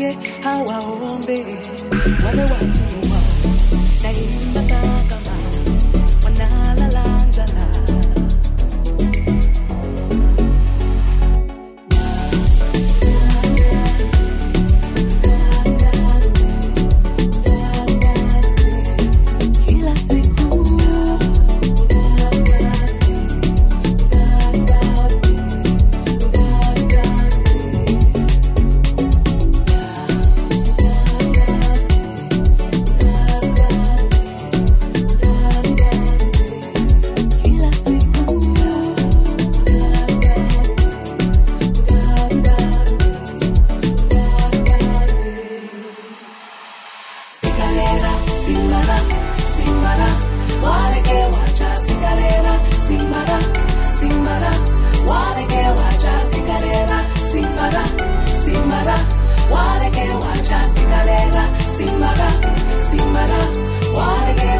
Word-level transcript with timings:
hawalie 0.00 0.16
hawaombe, 0.42 1.44
wale 2.24 2.42
watu 2.42 2.54
wanaimba 2.56 3.49
Simbara, 61.80 62.28
Simbara, 62.78 63.40
Waage 63.96 64.59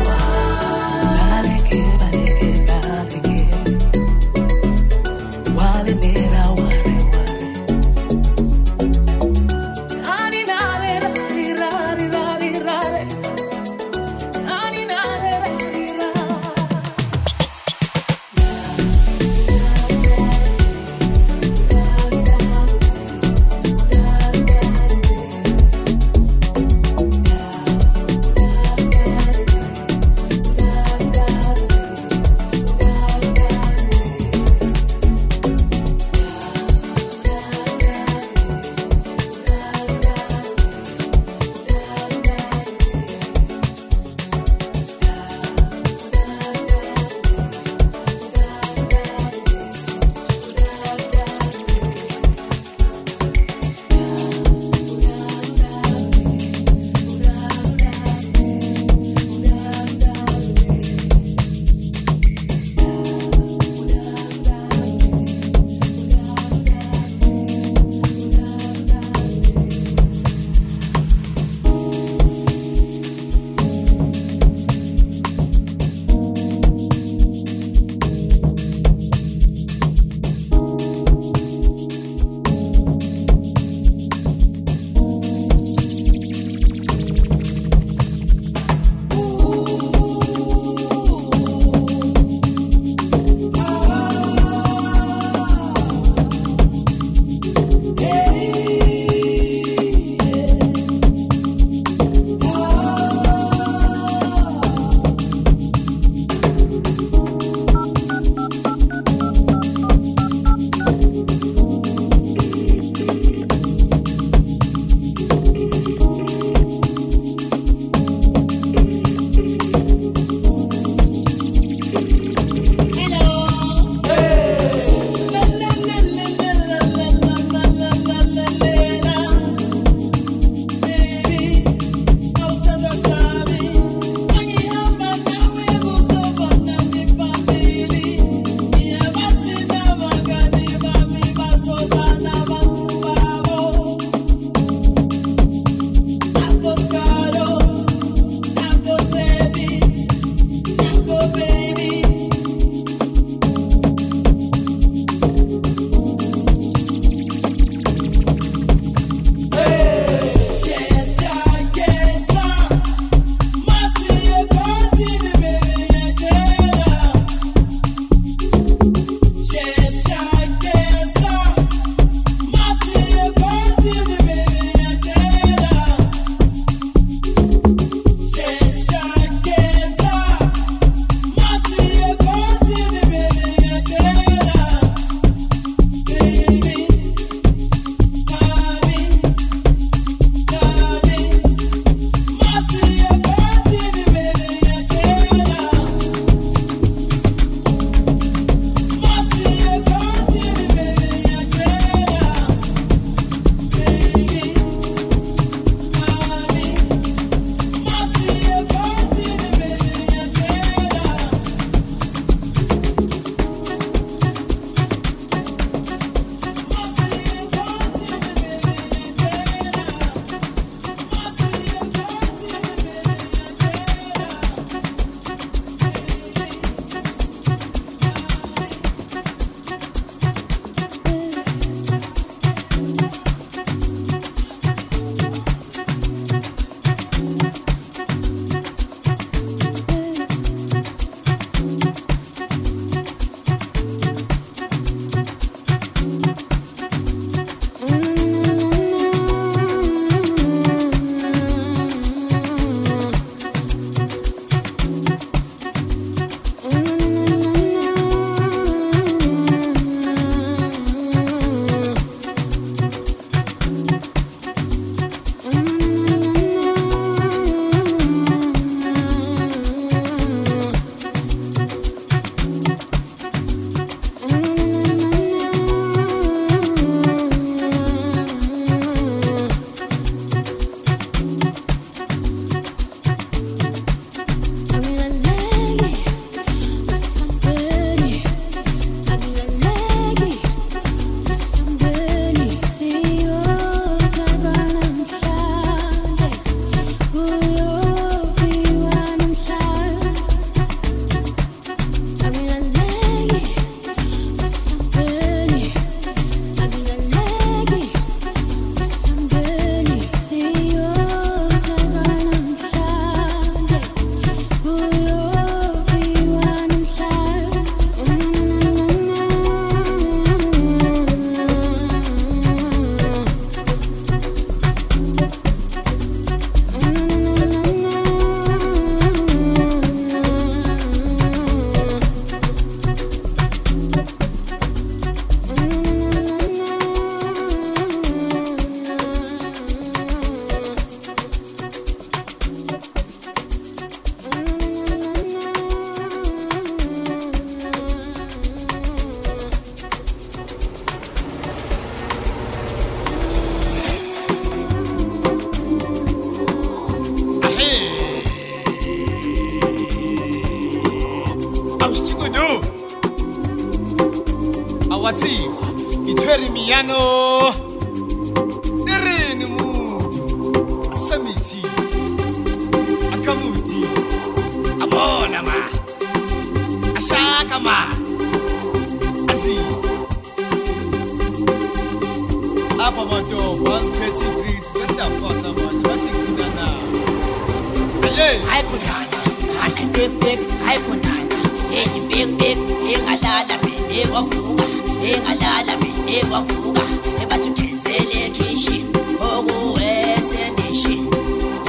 hayikhudana 388.38 389.18
hana 389.60 389.82
bekubek 389.92 390.40
hayikhonana 390.64 391.36
yenye 391.74 392.00
bekubek 392.08 392.58
engalala 392.94 393.54
mine 393.64 394.00
wavuka 394.14 394.66
engalala 395.10 395.72
mine 395.82 396.16
wavuka 396.32 396.84
ebathugezele 397.22 398.16
ekhishin 398.26 398.84
okuwesendishin 399.30 401.02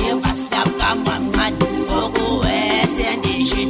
evaslap 0.09 0.69
kamamncane 0.79 1.57
okuwesendishin 2.01 3.69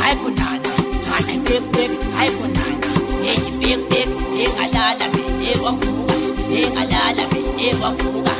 hayikhonana 0.00 0.70
hana 1.10 1.34
bekubek 1.44 1.90
hayikhonana 2.16 2.88
yenye 3.26 3.50
bekubek 3.60 4.08
engalala 4.44 5.04
mine 5.14 5.50
wavuka 5.64 6.14
engalala 6.60 7.22
mine 7.32 7.68
wavuka 7.82 8.34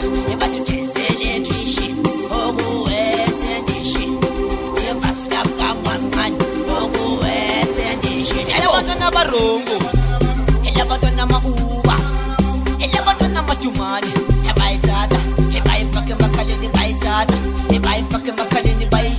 vana 9.09 9.25
varhongo 9.25 9.77
hi 10.65 10.71
lava 10.77 10.97
tona 11.03 11.27
mauva 11.27 11.97
hi 12.79 12.88
lava 12.95 13.15
tona 13.21 13.43
matumani 13.43 14.12
hi 14.47 14.53
va 14.59 14.71
yi 14.71 14.79
tsatsa 14.87 15.21
hi 15.55 15.61
va 15.69 15.77
yi 15.79 15.85
fake 18.91 19.17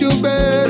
you, 0.00 0.10
baby. 0.20 0.65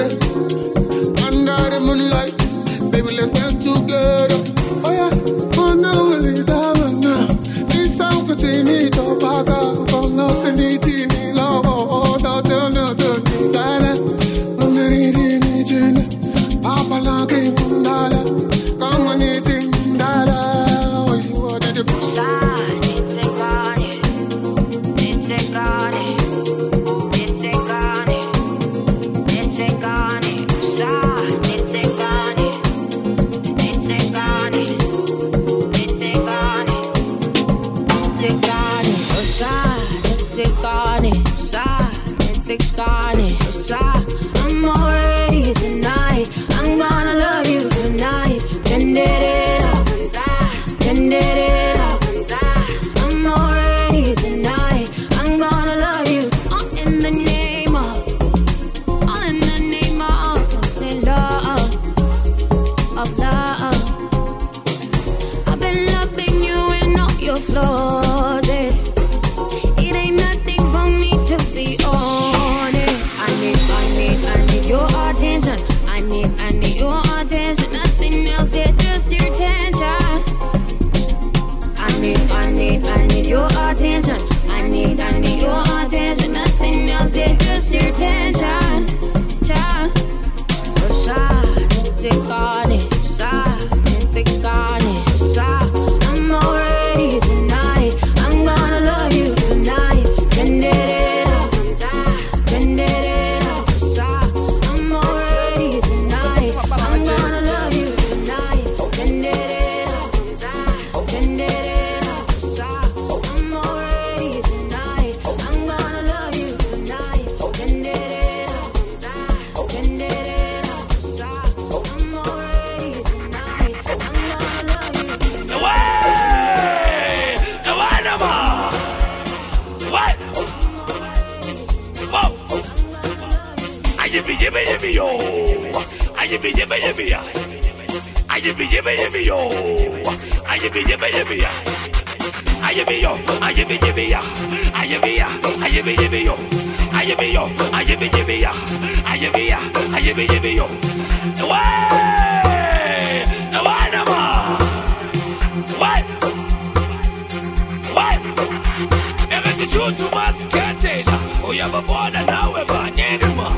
uyababona 161.66 162.22
nawe 162.22 162.64
banyeke 162.64 163.26
ma 163.36 163.50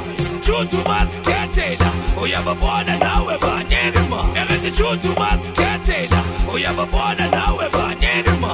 shuthu 0.45 0.79
masikhethela 0.89 1.93
uyababona 2.23 2.97
nawe 2.99 3.39
banyeke 3.39 4.01
ma 4.11 4.21
ekithi 4.41 4.71
shuthu 4.77 5.11
masikhethela 5.21 6.21
uyababona 6.55 7.29
nawe 7.29 7.69
banyeke 7.75 8.33
ma 8.41 8.53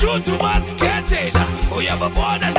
shuthu 0.00 0.32
masikhethela 0.42 1.44
uyababona 1.76 2.50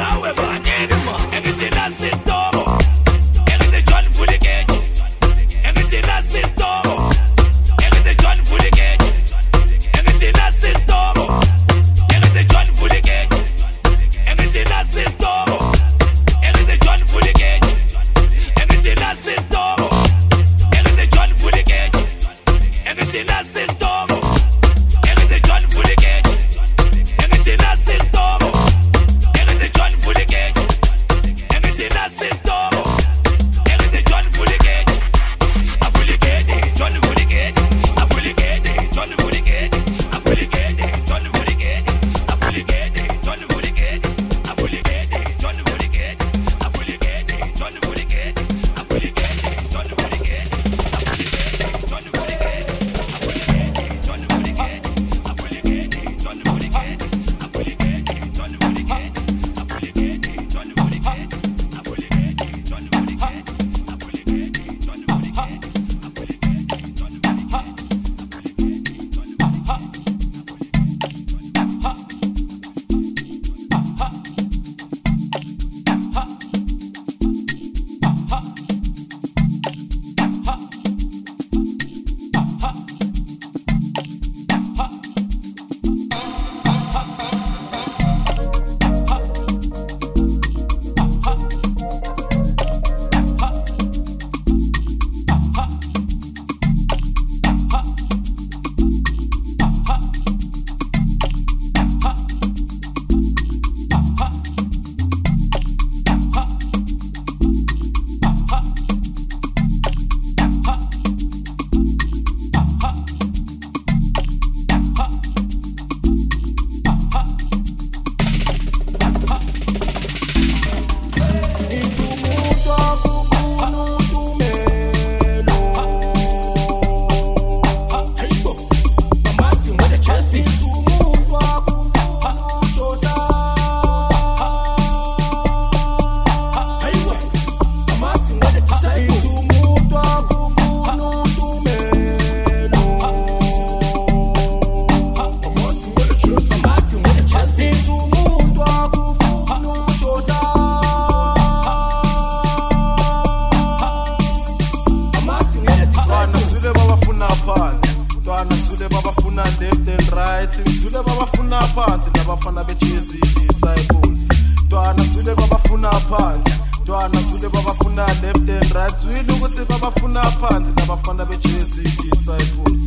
phansi 157.36 157.88
mntwana 158.18 158.56
sule 158.68 158.90
babafuna 158.90 159.44
left 159.44 159.88
and 159.90 160.12
right. 160.14 160.52
Sule 160.82 161.04
babafuna 161.06 161.62
phansi 161.62 162.10
labafana 162.18 162.64
bejezi 162.64 163.18
disciples. 163.20 164.30
Mntwana 164.64 165.06
sule 165.06 165.36
babafuna 165.36 165.92
phansi. 165.92 166.54
Mntwana 166.82 167.22
sule 167.30 167.50
babafuna 167.50 168.06
left 168.08 168.50
and 168.50 168.72
right. 168.76 168.96
Swile 168.96 169.34
ukuthi 169.34 169.60
babafuna 169.70 170.22
phansi 170.24 170.72
labafana 170.78 171.26
bejezi 171.26 171.82
disciples. 171.82 172.80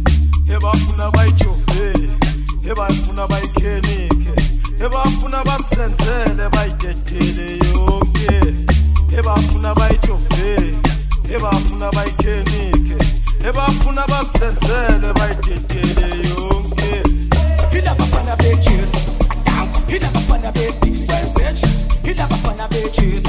Ebafuna 0.56 1.10
bayijove 1.10 2.08
ebafuna 2.70 3.26
bayikhenike 3.26 4.34
ebafuna 4.84 5.44
basenzele 5.44 6.48
bayidedele 6.50 7.58
yonke. 7.74 8.54
Ebafuna 9.18 9.74
bayijove 9.74 10.74
ebafuna 11.34 11.90
bayikhenike. 11.92 13.13
ebafuna 13.48 14.06
basenzele 14.06 15.12
bayidedele 15.18 16.28
yonke. 16.28 16.90
Yilabafana 17.74 18.36
betjesu 18.36 19.00
atanko 19.30 19.80
yilabafana 19.92 20.52
bediswenzeje 20.52 21.66
yilabafana 22.04 22.68
betjesu 22.68 23.23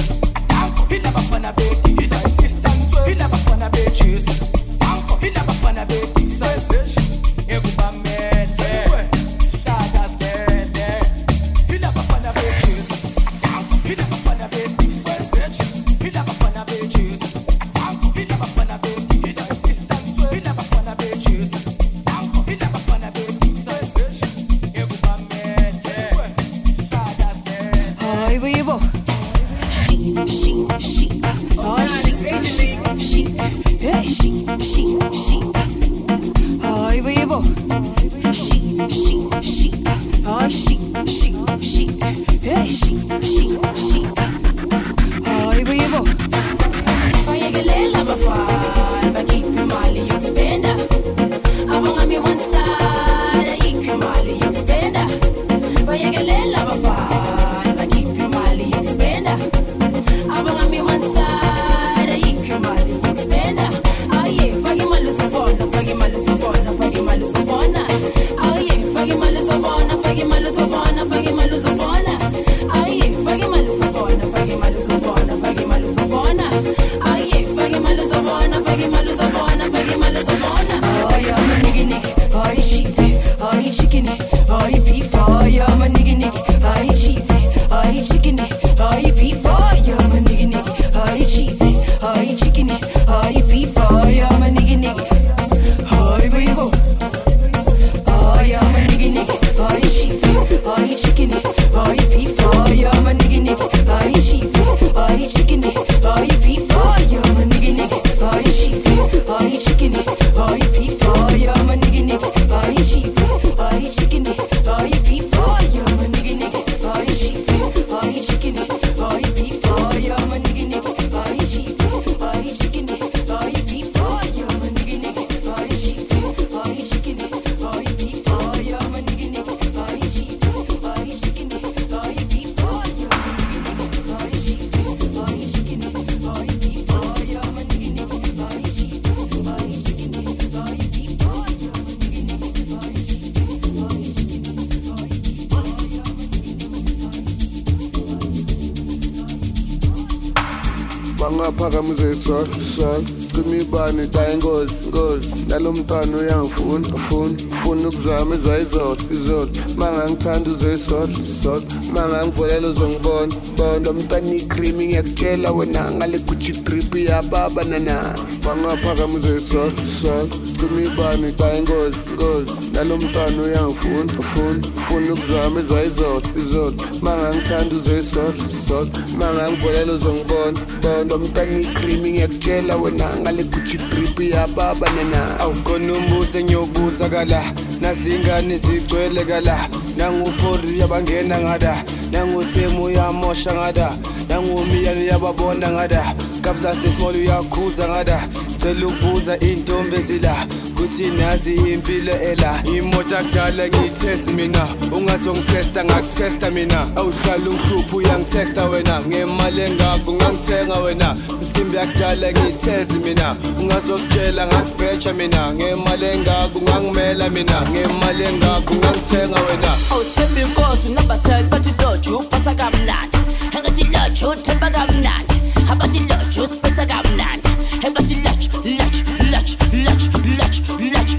bangaphakamise 151.69 152.13
sol 152.15 152.45
sol 152.62 153.04
cima 153.34 153.56
ibani 153.56 154.08
dayi 154.08 154.38
ngozi 154.38 155.30
nalo 155.47 155.71
mntwana 155.71 156.17
uyangifuna 156.17 156.88
funa 156.97 157.38
funa 157.63 157.88
ukuzama 157.89 158.36
ezayizolo 158.36 158.97
izolo 159.12 159.49
mangangithanda 159.78 160.49
uzeyisolo 160.51 161.08
solo 161.41 161.63
mangangivolela 161.93 162.67
uzongibona 162.67 163.36
bona. 163.58 163.93
Mntwana 163.93 164.36
ikrimi 164.36 164.88
ngiyakutshela 164.88 165.51
wena 165.51 165.91
ngale 165.91 166.17
gucci 166.19 166.51
drip 166.51 166.95
yababa 166.95 167.63
nana. 167.63 168.15
Bangaphakama 168.43 169.13
uzeyisolo 169.13 169.71
sol 170.01 170.28
cima 170.58 170.82
ibani 170.82 171.32
dayi 171.32 171.62
ngozi 171.62 172.00
ngozi 172.13 172.54
nalo 172.74 172.98
mntwana 172.98 173.41
uyangifuna 173.44 174.13
funa 174.30 174.63
funa 174.86 175.13
ukuzama 175.13 175.60
ezayizolo 175.60 176.22
izolo 176.38 176.74
mangangithanda 177.02 177.76
uzeyisolo 177.76 178.34
solo 178.68 178.89
mangangivolela 179.20 179.94
uzongibona 179.94 180.60
bona 180.82 181.04
lo 181.10 181.18
mntwana 181.18 181.60
ikrimi 181.60 182.12
ngiyakutshela 182.12 182.76
wena 182.76 183.08
ngale 183.22 183.44
gucci 183.44 183.78
drip 183.78 184.20
yababa 184.34 184.88
nana 184.96 185.39
awukhona 185.39 185.94
umbuzo 185.94 186.39
engiyobuza 186.39 187.10
kala. 187.10 187.44
Nazingane 187.82 188.58
zigcwele 188.58 189.24
kala. 189.26 189.70
Nanguphori 189.98 190.80
yabangena 190.80 191.39
ngada. 191.39 191.84
Nangusemu 192.12 192.84
uyamosha 192.84 193.54
ngada. 193.54 193.91
Nangumiyane 194.30 195.02
uyababona 195.02 195.72
ngada. 195.72 196.15
Kabzas 196.41 196.78
small 196.98 197.15
uyakhuza 197.15 197.88
ngada. 197.88 198.20
Cela 198.65 198.88
ukubuza 198.88 199.39
intombi 199.39 199.95
ezila 199.95 200.36
kuthi 200.75 201.08
nazi 201.10 201.54
impilo 201.54 202.12
ela. 202.12 202.63
Imoto 202.78 203.17
akudala 203.17 203.67
ngiyithesti 203.67 204.34
mina 204.34 204.67
ungazongithesta 204.91 205.84
ngakuthesta 205.84 206.51
mina. 206.51 206.88
Awuhlala 206.95 207.49
ungihlupha 207.49 207.95
uyangithesta 207.95 208.65
wena. 208.65 209.01
Ngemali 209.08 209.62
engako 209.62 210.12
ungangithenga 210.12 210.80
wena. 210.80 211.15
Insimbi 211.41 211.78
yakudala 211.78 212.32
ngiyithezi 212.32 212.99
mina 212.99 213.36
ungazokutshela 213.62 214.47
ngakubheja 214.47 215.13
mina. 215.13 215.54
Ngemali 215.54 216.06
engako 216.06 216.60
ungangimela 216.60 217.30
mina. 217.30 217.62
Ngemali 217.69 218.23
engako 218.23 218.73
ungangithenga 218.73 219.41
wena. 219.41 219.71
Awuthemba 219.91 220.41
inkosi 220.41 220.88
unabatheli 220.89 221.47
bathi 221.47 221.69
loju 221.84 222.17
upasa 222.17 222.56
kamnandi. 222.56 223.17
Engathi 223.58 223.84
loju 223.84 224.30
uthemba 224.30 224.69
kamnandi. 224.69 225.36
Abathi 225.71 225.99
loju 225.99 226.43
usipesa 226.43 226.86
kamnandi. 226.86 227.55
hembati 227.86 228.15
lach 228.26 228.43
lach 228.65 228.98
lach 229.32 229.50
lach 229.86 230.04
lach 230.39 230.58
lach 230.93 231.12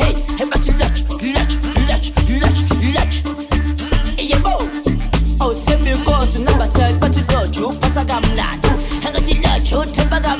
hey 0.00 0.14
hembati 0.38 0.70
lach 0.80 0.98
lach 1.34 1.54
lach 1.90 2.06
lach 2.42 2.60
lach 2.94 3.14
yebo 4.30 4.54
awuthembi 5.40 5.90
inkosi 5.90 6.38
namba 6.38 6.66
10 6.66 6.98
bathi 6.98 7.22
lojo 7.34 7.68
upasa 7.68 8.04
kamnandi 8.04 8.68
hengathi 9.04 9.34
lojo 9.34 9.80
uthemba 9.80 10.20
kamnandi 10.20 10.39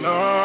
No, 0.00 0.37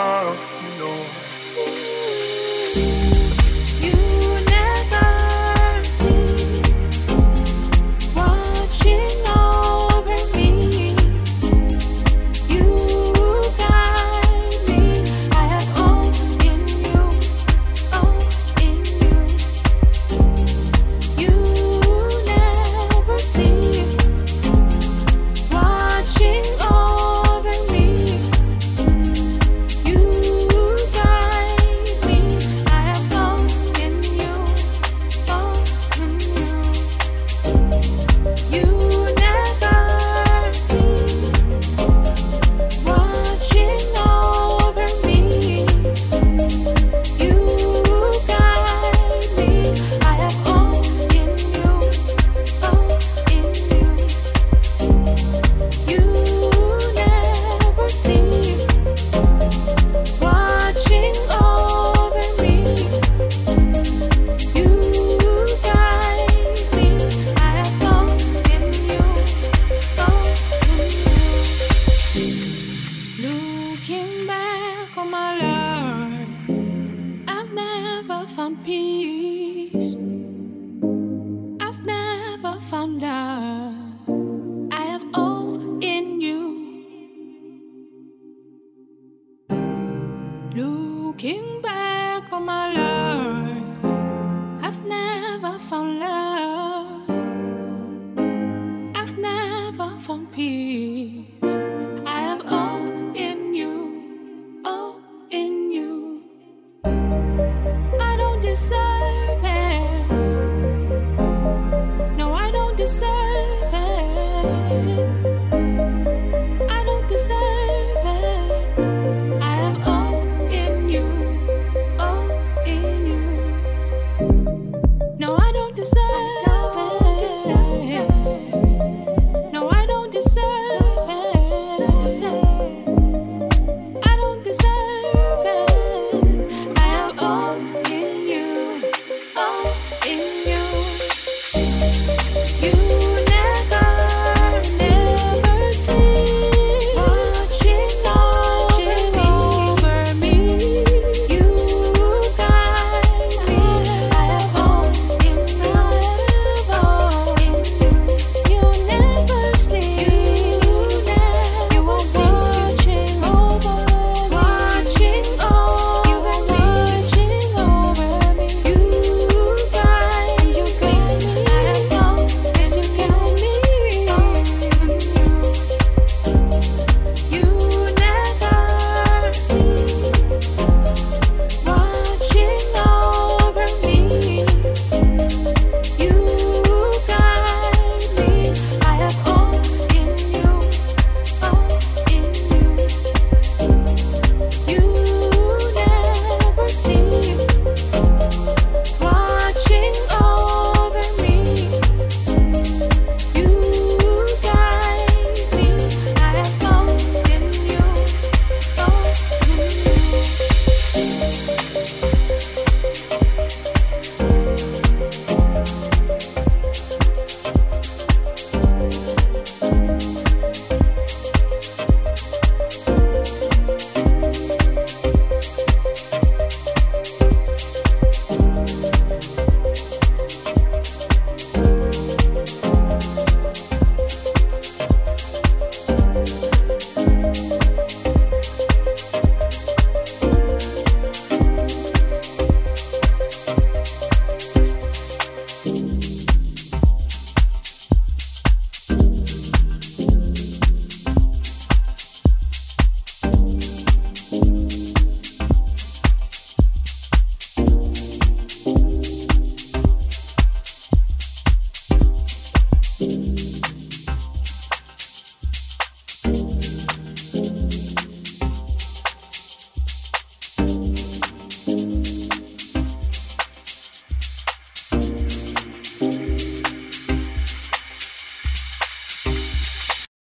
deserve 112.85 113.73
it. 113.73 115.32